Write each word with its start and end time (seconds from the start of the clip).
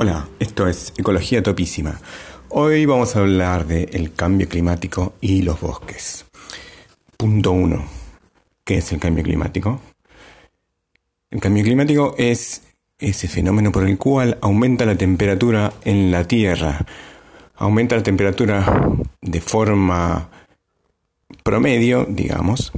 Hola, 0.00 0.28
esto 0.38 0.68
es 0.68 0.92
Ecología 0.96 1.42
Topísima. 1.42 2.00
Hoy 2.50 2.86
vamos 2.86 3.16
a 3.16 3.18
hablar 3.18 3.66
del 3.66 4.12
cambio 4.12 4.48
climático 4.48 5.14
y 5.20 5.42
los 5.42 5.60
bosques. 5.60 6.24
Punto 7.16 7.50
1. 7.50 7.84
¿Qué 8.62 8.76
es 8.76 8.92
el 8.92 9.00
cambio 9.00 9.24
climático? 9.24 9.80
El 11.32 11.40
cambio 11.40 11.64
climático 11.64 12.14
es 12.16 12.62
ese 13.00 13.26
fenómeno 13.26 13.72
por 13.72 13.88
el 13.88 13.98
cual 13.98 14.38
aumenta 14.40 14.86
la 14.86 14.96
temperatura 14.96 15.72
en 15.82 16.12
la 16.12 16.28
Tierra. 16.28 16.86
Aumenta 17.56 17.96
la 17.96 18.04
temperatura 18.04 18.64
de 19.20 19.40
forma 19.40 20.30
promedio, 21.42 22.06
digamos, 22.08 22.70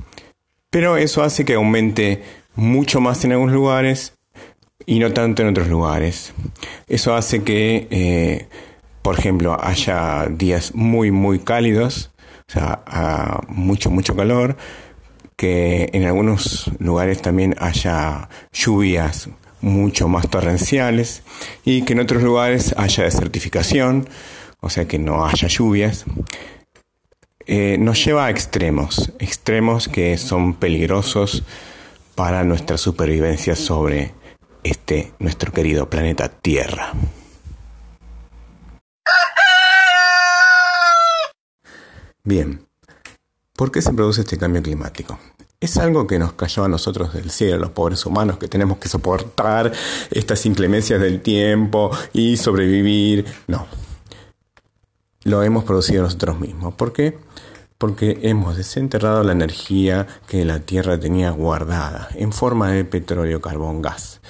pero 0.71 0.97
eso 0.97 1.23
hace 1.23 1.45
que 1.45 1.53
aumente 1.53 2.23
mucho 2.55 3.03
más 3.03 3.23
en 3.27 3.33
algunos 3.33 3.55
lugares 3.55 4.15
y 4.87 4.99
no 4.99 5.13
tanto 5.13 5.43
en 5.43 5.49
otros 5.49 5.69
lugares. 5.69 6.33
Eso 6.89 7.15
hace 7.15 7.43
que, 7.43 7.87
eh, 7.91 8.49
por 9.03 9.19
ejemplo, 9.19 9.57
haya 9.61 10.27
días 10.31 10.75
muy, 10.75 11.11
muy 11.11 11.39
cálidos, 11.39 12.11
o 12.49 12.53
sea, 12.53 13.41
mucho, 13.49 13.91
mucho 13.91 14.17
calor, 14.17 14.57
que 15.37 15.89
en 15.93 16.05
algunos 16.05 16.71
lugares 16.79 17.23
también 17.23 17.55
haya 17.59 18.29
lluvias 18.53 19.31
mucho 19.61 20.09
más 20.09 20.29
torrenciales 20.29 21.23
y 21.65 21.83
que 21.83 21.93
en 21.93 22.01
otros 22.01 22.23
lugares 22.23 22.75
haya 22.77 23.05
desertificación, 23.05 24.09
o 24.61 24.71
sea 24.71 24.87
que 24.87 24.99
no 24.99 25.25
haya 25.25 25.49
lluvias. 25.49 26.05
Eh, 27.47 27.77
nos 27.79 28.05
lleva 28.05 28.27
a 28.27 28.31
extremos, 28.31 29.13
extremos 29.19 29.89
que 29.89 30.19
son 30.19 30.55
peligrosos 30.55 31.43
para 32.15 32.45
nuestra 32.45 32.77
supervivencia 32.77 33.57
sobre 33.57 34.13
este 34.65 35.13
nuestro 35.19 35.53
querido 35.53 35.89
planeta 35.89 36.29
Tierra. 36.29 36.93
Bien, 42.23 42.67
¿por 43.57 43.73
qué 43.73 43.81
se 43.81 43.93
produce 43.93 44.21
este 44.21 44.39
cambio 44.39 44.63
climático? 44.63 45.19
¿Es 45.59 45.77
algo 45.77 46.07
que 46.07 46.19
nos 46.19 46.33
cayó 46.33 46.65
a 46.65 46.69
nosotros 46.69 47.13
del 47.13 47.31
cielo, 47.31 47.59
los 47.59 47.71
pobres 47.71 48.07
humanos, 48.07 48.39
que 48.39 48.49
tenemos 48.49 48.79
que 48.79 48.89
soportar 48.89 49.73
estas 50.11 50.47
inclemencias 50.47 51.01
del 51.01 51.21
tiempo 51.21 51.91
y 52.13 52.39
sobrevivir? 52.39 53.27
No. 53.47 53.67
Lo 55.25 55.43
hemos 55.43 55.65
producido 55.65 56.03
nosotros 56.03 56.41
mismos. 56.41 56.75
¿Por 56.75 56.95
qué? 56.95 57.19
Porque 57.77 58.21
hemos 58.23 58.57
desenterrado 58.57 59.23
la 59.23 59.33
energía 59.33 60.07
que 60.27 60.47
la 60.47 60.61
Tierra 60.61 60.99
tenía 60.99 61.31
guardada 61.31 62.09
en 62.15 62.33
forma 62.33 62.71
de 62.73 62.85
petróleo, 62.87 63.43
carbón, 63.43 63.83
gas. 63.83 64.21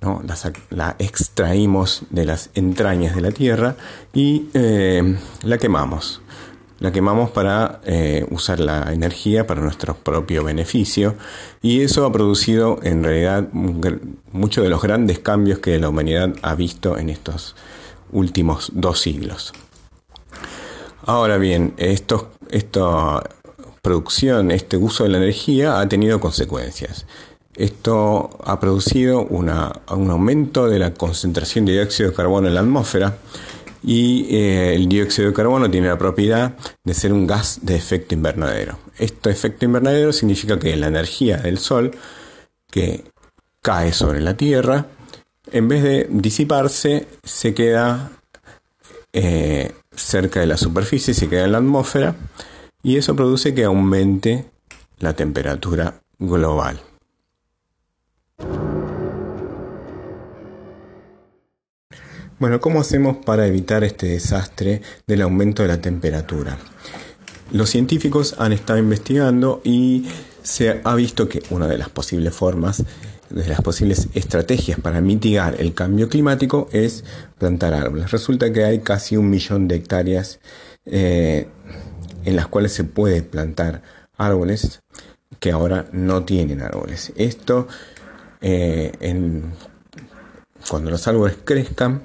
¿No? 0.00 0.22
La, 0.70 0.96
extraímos 0.98 2.02
de 2.10 2.24
las 2.24 2.50
entrañas 2.54 3.14
de 3.14 3.20
la 3.20 3.30
tierra 3.30 3.76
y 4.12 4.48
eh, 4.54 5.16
la 5.42 5.58
quemamos. 5.58 6.20
La 6.80 6.92
quemamos 6.92 7.30
para 7.30 7.80
eh, 7.84 8.24
usar 8.30 8.60
la 8.60 8.92
energía 8.92 9.48
para 9.48 9.60
nuestro 9.60 9.96
propio 9.96 10.44
beneficio 10.44 11.16
y 11.60 11.80
eso 11.80 12.06
ha 12.06 12.12
producido 12.12 12.78
en 12.84 13.02
realidad 13.02 13.48
muchos 13.52 14.62
de 14.62 14.70
los 14.70 14.80
grandes 14.80 15.18
cambios 15.18 15.58
que 15.58 15.76
la 15.80 15.88
humanidad 15.88 16.34
ha 16.42 16.54
visto 16.54 16.96
en 16.96 17.10
estos 17.10 17.56
últimos 18.12 18.70
dos 18.74 19.00
siglos. 19.00 19.52
Ahora 21.04 21.36
bien, 21.36 21.74
esta 21.78 23.24
producción, 23.82 24.52
este 24.52 24.76
uso 24.76 25.02
de 25.02 25.10
la 25.10 25.18
energía 25.18 25.80
ha 25.80 25.88
tenido 25.88 26.20
consecuencias. 26.20 27.06
Esto 27.58 28.30
ha 28.44 28.60
producido 28.60 29.22
un 29.22 29.50
aumento 29.88 30.68
de 30.68 30.78
la 30.78 30.94
concentración 30.94 31.64
de 31.64 31.72
dióxido 31.72 32.10
de 32.10 32.14
carbono 32.14 32.46
en 32.46 32.54
la 32.54 32.60
atmósfera 32.60 33.18
y 33.82 34.32
eh, 34.32 34.76
el 34.76 34.88
dióxido 34.88 35.26
de 35.26 35.34
carbono 35.34 35.68
tiene 35.68 35.88
la 35.88 35.98
propiedad 35.98 36.54
de 36.84 36.94
ser 36.94 37.12
un 37.12 37.26
gas 37.26 37.58
de 37.62 37.74
efecto 37.74 38.14
invernadero. 38.14 38.78
Este 38.96 39.30
efecto 39.30 39.64
invernadero 39.64 40.12
significa 40.12 40.56
que 40.56 40.76
la 40.76 40.86
energía 40.86 41.38
del 41.38 41.58
Sol 41.58 41.90
que 42.70 43.02
cae 43.60 43.92
sobre 43.92 44.20
la 44.20 44.36
Tierra, 44.36 44.86
en 45.50 45.66
vez 45.66 45.82
de 45.82 46.06
disiparse, 46.10 47.08
se 47.24 47.54
queda 47.54 48.12
eh, 49.12 49.72
cerca 49.90 50.38
de 50.38 50.46
la 50.46 50.56
superficie, 50.56 51.12
se 51.12 51.28
queda 51.28 51.46
en 51.46 51.52
la 51.52 51.58
atmósfera 51.58 52.14
y 52.84 52.98
eso 52.98 53.16
produce 53.16 53.52
que 53.52 53.64
aumente 53.64 54.48
la 55.00 55.14
temperatura 55.14 56.02
global. 56.20 56.82
Bueno, 62.38 62.60
¿cómo 62.60 62.80
hacemos 62.80 63.16
para 63.16 63.48
evitar 63.48 63.82
este 63.82 64.06
desastre 64.06 64.80
del 65.08 65.22
aumento 65.22 65.62
de 65.62 65.68
la 65.68 65.80
temperatura? 65.80 66.56
Los 67.50 67.70
científicos 67.70 68.36
han 68.38 68.52
estado 68.52 68.78
investigando 68.78 69.60
y 69.64 70.06
se 70.44 70.80
ha 70.84 70.94
visto 70.94 71.28
que 71.28 71.42
una 71.50 71.66
de 71.66 71.78
las 71.78 71.88
posibles 71.88 72.32
formas, 72.32 72.84
de 73.28 73.48
las 73.48 73.60
posibles 73.60 74.06
estrategias 74.14 74.78
para 74.78 75.00
mitigar 75.00 75.56
el 75.58 75.74
cambio 75.74 76.08
climático 76.08 76.68
es 76.70 77.02
plantar 77.38 77.74
árboles. 77.74 78.12
Resulta 78.12 78.52
que 78.52 78.64
hay 78.64 78.78
casi 78.82 79.16
un 79.16 79.28
millón 79.30 79.66
de 79.66 79.74
hectáreas 79.74 80.38
eh, 80.86 81.48
en 82.24 82.36
las 82.36 82.46
cuales 82.46 82.72
se 82.72 82.84
puede 82.84 83.22
plantar 83.22 83.82
árboles 84.16 84.80
que 85.40 85.50
ahora 85.50 85.86
no 85.90 86.22
tienen 86.22 86.62
árboles. 86.62 87.12
Esto 87.16 87.66
eh, 88.40 88.92
en 89.00 89.54
cuando 90.68 90.90
los 90.90 91.06
árboles 91.08 91.36
crezcan, 91.44 92.02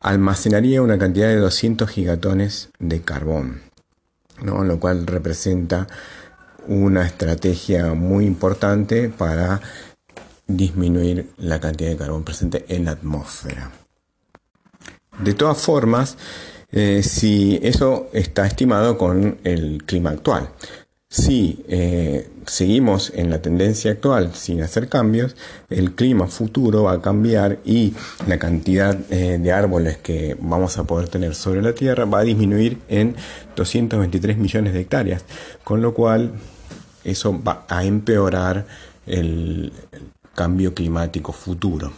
almacenaría 0.00 0.82
una 0.82 0.98
cantidad 0.98 1.28
de 1.28 1.36
200 1.36 1.88
gigatones 1.88 2.70
de 2.78 3.02
carbón, 3.02 3.62
lo 4.42 4.80
cual 4.80 5.06
representa 5.06 5.86
una 6.66 7.06
estrategia 7.06 7.94
muy 7.94 8.26
importante 8.26 9.08
para 9.08 9.60
disminuir 10.46 11.30
la 11.38 11.60
cantidad 11.60 11.90
de 11.90 11.96
carbón 11.96 12.24
presente 12.24 12.64
en 12.68 12.84
la 12.84 12.92
atmósfera. 12.92 13.72
De 15.18 15.34
todas 15.34 15.58
formas, 15.58 16.16
eh, 16.70 17.02
si 17.02 17.58
eso 17.62 18.08
está 18.12 18.46
estimado 18.46 18.98
con 18.98 19.38
el 19.44 19.84
clima 19.84 20.10
actual. 20.10 20.50
Si 21.08 21.64
eh, 21.68 22.28
seguimos 22.46 23.12
en 23.14 23.30
la 23.30 23.40
tendencia 23.40 23.92
actual 23.92 24.34
sin 24.34 24.60
hacer 24.62 24.88
cambios, 24.88 25.36
el 25.70 25.94
clima 25.94 26.26
futuro 26.26 26.84
va 26.84 26.92
a 26.92 27.00
cambiar 27.00 27.60
y 27.64 27.94
la 28.26 28.38
cantidad 28.38 28.98
eh, 29.10 29.38
de 29.38 29.52
árboles 29.52 29.98
que 29.98 30.36
vamos 30.40 30.78
a 30.78 30.84
poder 30.84 31.08
tener 31.08 31.34
sobre 31.34 31.62
la 31.62 31.74
Tierra 31.74 32.04
va 32.06 32.20
a 32.20 32.24
disminuir 32.24 32.78
en 32.88 33.14
223 33.54 34.36
millones 34.36 34.72
de 34.72 34.80
hectáreas, 34.80 35.24
con 35.62 35.80
lo 35.80 35.94
cual 35.94 36.32
eso 37.04 37.40
va 37.40 37.64
a 37.68 37.84
empeorar 37.84 38.66
el 39.06 39.72
cambio 40.34 40.74
climático 40.74 41.32
futuro. 41.32 41.92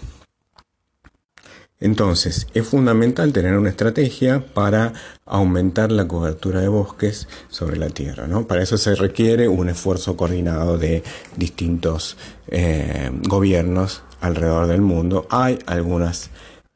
Entonces, 1.80 2.48
es 2.54 2.66
fundamental 2.66 3.32
tener 3.32 3.56
una 3.56 3.70
estrategia 3.70 4.44
para 4.52 4.92
aumentar 5.24 5.92
la 5.92 6.08
cobertura 6.08 6.60
de 6.60 6.68
bosques 6.68 7.28
sobre 7.48 7.76
la 7.76 7.88
Tierra. 7.88 8.26
¿no? 8.26 8.46
Para 8.48 8.62
eso 8.62 8.76
se 8.78 8.96
requiere 8.96 9.46
un 9.46 9.68
esfuerzo 9.68 10.16
coordinado 10.16 10.76
de 10.76 11.04
distintos 11.36 12.16
eh, 12.48 13.10
gobiernos 13.28 14.02
alrededor 14.20 14.66
del 14.66 14.80
mundo. 14.80 15.28
Hay 15.30 15.60
algunas 15.66 16.30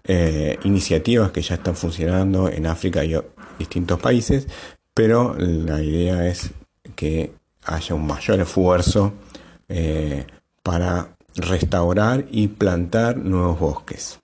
eh, 0.04 0.58
iniciativas 0.62 1.32
que 1.32 1.42
ya 1.42 1.56
están 1.56 1.74
funcionando 1.74 2.48
en 2.48 2.66
África 2.66 3.04
y 3.04 3.16
distintos 3.58 4.00
países, 4.00 4.46
pero 4.94 5.34
la 5.36 5.82
idea 5.82 6.28
es 6.28 6.50
que 6.94 7.32
haya 7.64 7.94
un 7.94 8.06
mayor 8.06 8.40
esfuerzo 8.40 9.14
eh, 9.68 10.26
para 10.62 11.16
restaurar 11.34 12.26
y 12.30 12.48
plantar 12.48 13.16
nuevos 13.16 13.58
bosques. 13.58 14.21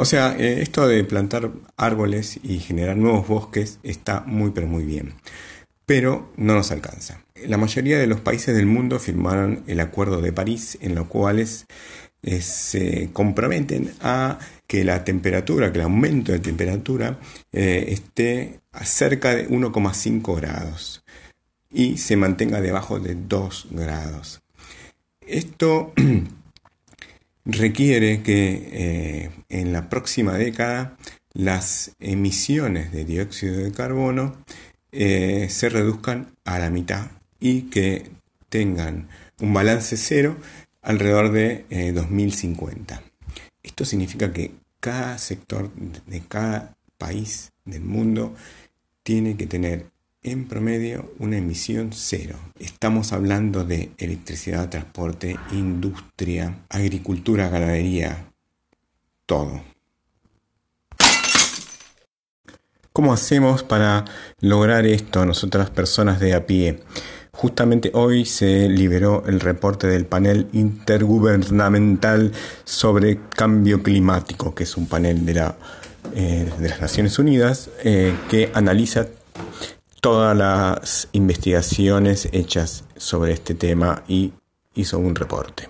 O 0.00 0.04
sea, 0.04 0.36
eh, 0.38 0.62
esto 0.62 0.86
de 0.86 1.02
plantar 1.02 1.50
árboles 1.76 2.38
y 2.44 2.60
generar 2.60 2.96
nuevos 2.96 3.26
bosques 3.26 3.80
está 3.82 4.20
muy 4.20 4.52
pero 4.52 4.68
muy 4.68 4.84
bien, 4.84 5.14
pero 5.86 6.32
no 6.36 6.54
nos 6.54 6.70
alcanza. 6.70 7.24
La 7.48 7.56
mayoría 7.56 7.98
de 7.98 8.06
los 8.06 8.20
países 8.20 8.54
del 8.54 8.66
mundo 8.66 9.00
firmaron 9.00 9.64
el 9.66 9.80
Acuerdo 9.80 10.20
de 10.20 10.32
París 10.32 10.78
en 10.82 10.94
los 10.94 11.08
cuales 11.08 11.66
eh, 12.22 12.40
se 12.42 13.10
comprometen 13.12 13.92
a 14.00 14.38
que 14.68 14.84
la 14.84 15.02
temperatura, 15.02 15.72
que 15.72 15.78
el 15.78 15.86
aumento 15.86 16.30
de 16.30 16.38
temperatura 16.38 17.18
eh, 17.50 17.86
esté 17.88 18.60
a 18.70 18.84
cerca 18.84 19.34
de 19.34 19.48
1,5 19.48 20.36
grados 20.36 21.02
y 21.72 21.98
se 21.98 22.14
mantenga 22.14 22.60
debajo 22.60 23.00
de 23.00 23.16
2 23.16 23.66
grados. 23.72 24.42
Esto 25.26 25.92
requiere 27.48 28.22
que 28.22 28.68
eh, 28.72 29.30
en 29.48 29.72
la 29.72 29.88
próxima 29.88 30.34
década 30.34 30.96
las 31.32 31.92
emisiones 31.98 32.92
de 32.92 33.04
dióxido 33.04 33.56
de 33.56 33.72
carbono 33.72 34.36
eh, 34.92 35.48
se 35.50 35.70
reduzcan 35.70 36.34
a 36.44 36.58
la 36.58 36.70
mitad 36.70 37.10
y 37.40 37.62
que 37.62 38.10
tengan 38.50 39.08
un 39.40 39.54
balance 39.54 39.96
cero 39.96 40.36
alrededor 40.82 41.32
de 41.32 41.92
2050. 41.94 42.94
Eh, 42.94 43.00
Esto 43.62 43.84
significa 43.84 44.32
que 44.32 44.52
cada 44.80 45.16
sector 45.18 45.72
de 45.74 46.20
cada 46.20 46.76
país 46.98 47.52
del 47.64 47.82
mundo 47.82 48.34
tiene 49.02 49.36
que 49.36 49.46
tener 49.46 49.86
en 50.30 50.46
promedio 50.46 51.12
una 51.18 51.38
emisión 51.38 51.90
cero. 51.92 52.36
Estamos 52.58 53.12
hablando 53.12 53.64
de 53.64 53.90
electricidad, 53.98 54.68
transporte, 54.68 55.36
industria, 55.52 56.58
agricultura, 56.68 57.48
ganadería, 57.48 58.26
todo. 59.26 59.62
¿Cómo 62.92 63.12
hacemos 63.12 63.62
para 63.62 64.04
lograr 64.40 64.84
esto 64.84 65.24
nosotras 65.24 65.70
personas 65.70 66.20
de 66.20 66.34
a 66.34 66.46
pie? 66.46 66.80
Justamente 67.32 67.92
hoy 67.94 68.24
se 68.24 68.68
liberó 68.68 69.22
el 69.26 69.38
reporte 69.38 69.86
del 69.86 70.04
panel 70.04 70.48
intergubernamental 70.52 72.32
sobre 72.64 73.20
cambio 73.28 73.82
climático, 73.82 74.54
que 74.54 74.64
es 74.64 74.76
un 74.76 74.88
panel 74.88 75.24
de, 75.24 75.34
la, 75.34 75.56
eh, 76.16 76.50
de 76.58 76.68
las 76.68 76.80
Naciones 76.80 77.18
Unidas 77.20 77.70
eh, 77.84 78.14
que 78.28 78.50
analiza 78.54 79.06
todas 80.00 80.36
las 80.36 81.08
investigaciones 81.12 82.28
hechas 82.32 82.84
sobre 82.96 83.32
este 83.32 83.54
tema 83.54 84.02
y 84.08 84.32
hizo 84.74 84.98
un 84.98 85.14
reporte. 85.14 85.66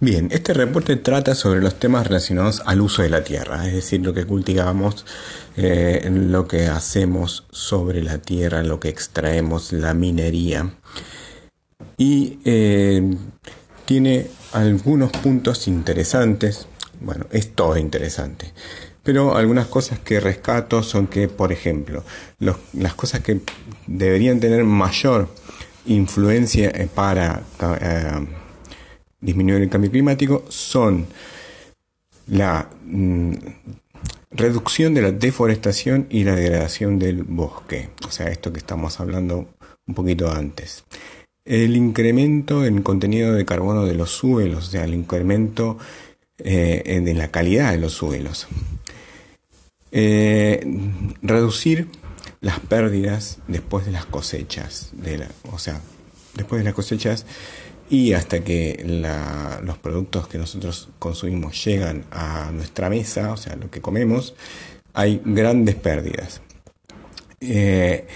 Bien, 0.00 0.28
este 0.30 0.54
reporte 0.54 0.94
trata 0.94 1.34
sobre 1.34 1.60
los 1.60 1.80
temas 1.80 2.06
relacionados 2.06 2.62
al 2.66 2.80
uso 2.80 3.02
de 3.02 3.10
la 3.10 3.24
tierra, 3.24 3.66
es 3.66 3.74
decir, 3.74 4.00
lo 4.00 4.14
que 4.14 4.26
cultivamos, 4.26 5.04
eh, 5.56 6.08
lo 6.12 6.46
que 6.46 6.68
hacemos 6.68 7.46
sobre 7.50 8.00
la 8.04 8.18
tierra, 8.18 8.62
lo 8.62 8.78
que 8.78 8.90
extraemos, 8.90 9.72
la 9.72 9.94
minería. 9.94 10.72
Y 11.96 12.38
eh, 12.44 13.16
tiene 13.86 14.28
algunos 14.52 15.10
puntos 15.10 15.66
interesantes, 15.66 16.68
bueno, 17.00 17.26
es 17.32 17.52
todo 17.56 17.76
interesante, 17.76 18.52
pero 19.08 19.34
algunas 19.34 19.68
cosas 19.68 20.00
que 20.00 20.20
rescato 20.20 20.82
son 20.82 21.06
que, 21.06 21.28
por 21.28 21.50
ejemplo, 21.50 22.04
las 22.74 22.92
cosas 22.92 23.20
que 23.20 23.40
deberían 23.86 24.38
tener 24.38 24.62
mayor 24.64 25.30
influencia 25.86 26.70
para... 26.94 27.42
Eh, 27.80 28.26
disminuir 29.18 29.62
el 29.62 29.70
cambio 29.70 29.90
climático 29.90 30.44
son 30.50 31.06
la 32.26 32.68
mm, 32.84 33.32
reducción 34.32 34.92
de 34.92 35.00
la 35.00 35.10
deforestación 35.10 36.06
y 36.10 36.24
la 36.24 36.34
degradación 36.34 36.98
del 36.98 37.22
bosque, 37.22 37.88
o 38.06 38.10
sea, 38.10 38.28
esto 38.28 38.52
que 38.52 38.58
estamos 38.58 39.00
hablando 39.00 39.48
un 39.86 39.94
poquito 39.94 40.30
antes. 40.30 40.84
El 41.46 41.76
incremento 41.76 42.66
en 42.66 42.82
contenido 42.82 43.32
de 43.32 43.46
carbono 43.46 43.86
de 43.86 43.94
los 43.94 44.10
suelos, 44.10 44.68
o 44.68 44.70
sea, 44.70 44.84
el 44.84 44.92
incremento 44.92 45.78
eh, 46.36 47.00
de 47.02 47.14
la 47.14 47.28
calidad 47.28 47.72
de 47.72 47.78
los 47.78 47.94
suelos. 47.94 48.46
Eh, 49.90 50.64
reducir 51.22 51.88
las 52.40 52.60
pérdidas 52.60 53.38
después 53.48 53.86
de 53.86 53.92
las 53.92 54.06
cosechas, 54.06 54.92
o 55.50 55.58
sea, 55.58 55.80
después 56.34 56.60
de 56.60 56.64
las 56.64 56.74
cosechas 56.74 57.26
y 57.90 58.12
hasta 58.12 58.40
que 58.40 58.84
los 59.62 59.78
productos 59.78 60.28
que 60.28 60.38
nosotros 60.38 60.88
consumimos 60.98 61.64
llegan 61.64 62.04
a 62.10 62.50
nuestra 62.52 62.90
mesa, 62.90 63.32
o 63.32 63.36
sea, 63.36 63.56
lo 63.56 63.70
que 63.70 63.80
comemos, 63.80 64.34
hay 64.92 65.22
grandes 65.24 65.74
pérdidas. 65.74 66.42
Eh, 67.40 68.06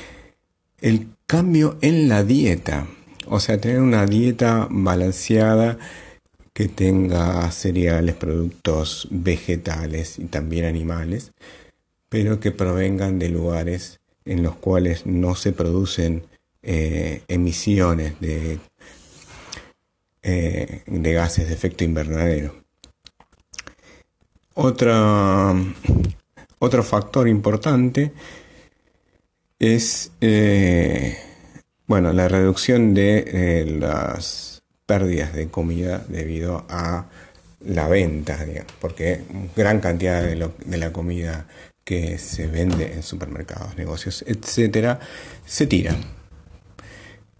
el 0.80 1.08
cambio 1.26 1.78
en 1.80 2.08
la 2.08 2.22
dieta, 2.22 2.86
o 3.26 3.40
sea, 3.40 3.58
tener 3.58 3.80
una 3.80 4.04
dieta 4.04 4.66
balanceada 4.70 5.78
que 6.52 6.68
tenga 6.68 7.50
cereales, 7.50 8.14
productos 8.14 9.08
vegetales 9.10 10.18
y 10.18 10.24
también 10.24 10.66
animales, 10.66 11.32
pero 12.12 12.40
que 12.40 12.50
provengan 12.50 13.18
de 13.18 13.30
lugares 13.30 14.00
en 14.26 14.42
los 14.42 14.54
cuales 14.56 15.06
no 15.06 15.34
se 15.34 15.52
producen 15.52 16.24
eh, 16.62 17.22
emisiones 17.26 18.20
de 18.20 18.60
eh, 20.22 20.82
de 20.86 21.12
gases 21.14 21.48
de 21.48 21.54
efecto 21.54 21.84
invernadero. 21.84 22.54
Otra, 24.52 25.54
otro 26.58 26.82
factor 26.82 27.26
importante 27.28 28.12
es 29.58 30.12
eh, 30.20 31.16
bueno, 31.86 32.12
la 32.12 32.28
reducción 32.28 32.92
de 32.92 33.64
las 33.80 34.62
pérdidas 34.84 35.32
de 35.32 35.48
comida 35.48 36.04
debido 36.08 36.66
a 36.68 37.06
la 37.64 37.88
venta, 37.88 38.38
porque 38.82 39.22
gran 39.56 39.80
cantidad 39.80 40.22
de, 40.22 40.36
la 40.76 40.92
comida 40.92 41.46
que 41.84 42.18
se 42.18 42.46
vende 42.46 42.94
en 42.94 43.02
supermercados, 43.02 43.76
negocios, 43.76 44.24
etcétera, 44.26 45.00
se 45.44 45.66
tira 45.66 45.96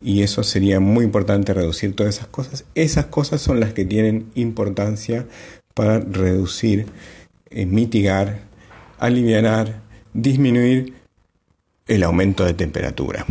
y 0.03 0.23
eso 0.23 0.43
sería 0.43 0.81
muy 0.81 1.05
importante 1.05 1.55
reducir 1.55 1.95
todas 1.95 2.17
esas 2.17 2.27
cosas. 2.27 2.65
Esas 2.75 3.07
cosas 3.07 3.41
son 3.41 3.61
las 3.61 3.73
que 3.73 3.85
tienen 3.85 4.31
importancia 4.35 5.27
para 5.75 6.01
reducir, 6.01 6.87
eh, 7.51 7.67
mitigar, 7.67 8.41
aliviar, 8.99 9.81
disminuir 10.13 10.95
el 11.87 12.03
aumento 12.03 12.45
de 12.45 12.55
temperatura. 12.55 13.25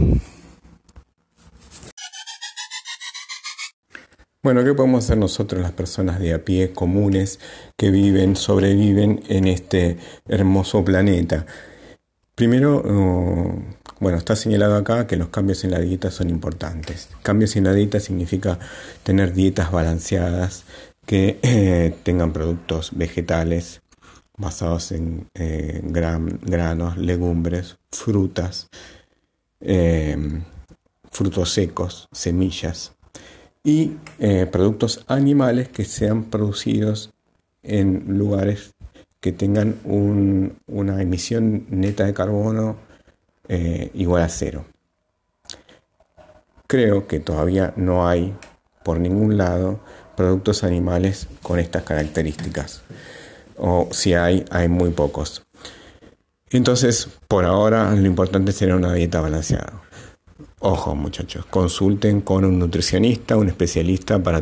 Bueno, 4.43 4.63
¿qué 4.63 4.73
podemos 4.73 5.05
hacer 5.05 5.19
nosotros 5.19 5.61
las 5.61 5.71
personas 5.71 6.19
de 6.19 6.33
a 6.33 6.43
pie 6.43 6.73
comunes 6.73 7.39
que 7.77 7.91
viven, 7.91 8.35
sobreviven 8.35 9.21
en 9.27 9.45
este 9.45 9.97
hermoso 10.27 10.83
planeta? 10.83 11.45
Primero, 12.33 12.77
uh, 12.79 13.61
bueno, 13.99 14.17
está 14.17 14.35
señalado 14.35 14.77
acá 14.77 15.05
que 15.05 15.15
los 15.15 15.27
cambios 15.27 15.63
en 15.63 15.69
la 15.69 15.79
dieta 15.79 16.09
son 16.09 16.31
importantes. 16.31 17.09
Cambios 17.21 17.55
en 17.55 17.65
la 17.65 17.73
dieta 17.73 17.99
significa 17.99 18.57
tener 19.03 19.33
dietas 19.33 19.71
balanceadas 19.71 20.63
que 21.05 21.39
eh, 21.43 21.95
tengan 22.01 22.33
productos 22.33 22.97
vegetales 22.97 23.83
basados 24.37 24.91
en 24.91 25.27
eh, 25.35 25.81
granos, 25.83 26.97
legumbres, 26.97 27.77
frutas, 27.91 28.69
frutos 31.11 31.53
secos, 31.53 32.09
semillas 32.11 32.93
y 33.63 33.97
eh, 34.19 34.47
productos 34.51 35.03
animales 35.07 35.69
que 35.69 35.85
sean 35.85 36.25
producidos 36.25 37.11
en 37.63 38.17
lugares 38.17 38.73
que 39.19 39.31
tengan 39.31 39.75
una 39.85 41.01
emisión 41.01 41.67
neta 41.69 42.05
de 42.05 42.13
carbono 42.13 42.77
eh, 43.47 43.91
igual 43.93 44.23
a 44.23 44.29
cero. 44.29 44.65
Creo 46.65 47.07
que 47.07 47.19
todavía 47.19 47.73
no 47.75 48.07
hay 48.07 48.33
por 48.83 48.99
ningún 48.99 49.37
lado 49.37 49.79
productos 50.15 50.63
animales 50.63 51.27
con 51.43 51.59
estas 51.59 51.83
características. 51.83 52.81
O 53.57 53.89
si 53.91 54.15
hay, 54.15 54.43
hay 54.49 54.67
muy 54.69 54.89
pocos. 54.89 55.43
Entonces, 56.49 57.07
por 57.27 57.45
ahora, 57.45 57.93
lo 57.95 58.07
importante 58.07 58.51
será 58.51 58.75
una 58.75 58.93
dieta 58.93 59.21
balanceada. 59.21 59.83
Ojo, 60.63 60.93
muchachos, 60.93 61.43
consulten 61.47 62.21
con 62.21 62.45
un 62.45 62.59
nutricionista, 62.59 63.35
un 63.35 63.47
especialista 63.47 64.21
para 64.21 64.41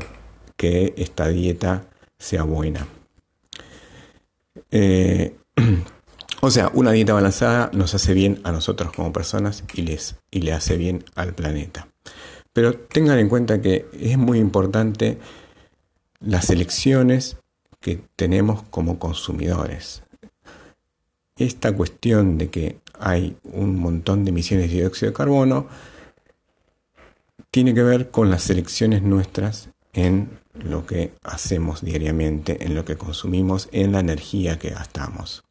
que 0.58 0.94
esta 0.98 1.30
dieta 1.30 1.86
sea 2.18 2.44
buena. 2.44 2.86
Eh, 4.70 5.38
o 6.42 6.52
sea, 6.52 6.72
una 6.74 6.92
dieta 6.92 7.14
balanceada 7.14 7.72
nos 7.72 7.96
hace 7.96 8.14
bien 8.14 8.42
a 8.44 8.52
nosotros 8.52 8.92
como 8.92 9.14
personas 9.14 9.64
y, 9.74 9.84
les, 9.84 10.18
y 10.30 10.42
le 10.42 10.52
hace 10.52 10.76
bien 10.76 11.06
al 11.16 11.34
planeta. 11.34 11.88
Pero 12.52 12.76
tengan 12.76 13.18
en 13.18 13.30
cuenta 13.30 13.62
que 13.62 13.86
es 13.98 14.18
muy 14.18 14.40
importante 14.40 15.20
las 16.20 16.50
elecciones 16.50 17.38
que 17.80 18.02
tenemos 18.18 18.64
como 18.64 19.00
consumidores. 19.00 20.04
Esta 21.38 21.74
cuestión 21.74 22.38
de 22.38 22.50
que 22.50 22.80
hay 23.00 23.38
un 23.54 23.80
montón 23.80 24.26
de 24.26 24.32
emisiones 24.32 24.70
de 24.70 24.80
dióxido 24.80 25.12
de 25.12 25.16
carbono 25.16 25.68
tiene 27.52 27.74
que 27.74 27.84
ver 27.84 28.12
con 28.12 28.30
las 28.30 28.50
elecciones 28.50 29.02
nuestras 29.02 29.70
en 29.94 30.40
lo 30.54 30.86
que 30.86 31.14
hacemos 31.24 31.82
diariamente, 31.82 32.64
en 32.66 32.76
lo 32.76 32.86
que 32.86 32.98
consumimos, 32.98 33.70
en 33.72 33.92
la 33.92 34.00
energía 34.00 34.60
que 34.60 34.70
gastamos. 34.70 35.44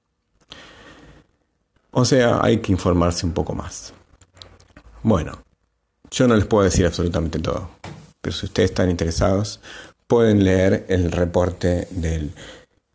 O 1.90 2.04
sea, 2.04 2.40
hay 2.42 2.58
que 2.58 2.72
informarse 2.72 3.26
un 3.26 3.32
poco 3.32 3.54
más. 3.54 3.92
Bueno, 5.02 5.42
yo 6.10 6.28
no 6.28 6.36
les 6.36 6.46
puedo 6.46 6.64
decir 6.64 6.86
absolutamente 6.86 7.38
todo, 7.38 7.70
pero 8.20 8.36
si 8.36 8.46
ustedes 8.46 8.70
están 8.70 8.90
interesados, 8.90 9.60
pueden 10.06 10.44
leer 10.44 10.86
el 10.88 11.10
reporte 11.10 11.88
del 11.90 12.32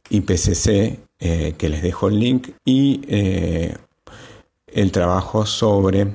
IPCC, 0.10 1.00
eh, 1.19 1.55
que 1.57 1.69
les 1.69 1.81
dejo 1.81 2.07
el 2.07 2.19
link, 2.19 2.50
y 2.65 3.01
eh, 3.07 3.75
el 4.67 4.91
trabajo 4.91 5.45
sobre 5.45 6.13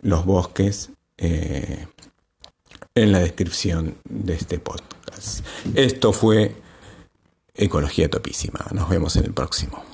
los 0.00 0.24
bosques 0.24 0.90
eh, 1.18 1.86
en 2.96 3.12
la 3.12 3.20
descripción 3.20 3.94
de 4.08 4.34
este 4.34 4.58
podcast. 4.58 5.44
Esto 5.74 6.12
fue 6.12 6.56
Ecología 7.54 8.10
Topísima. 8.10 8.66
Nos 8.72 8.88
vemos 8.88 9.14
en 9.16 9.26
el 9.26 9.34
próximo. 9.34 9.84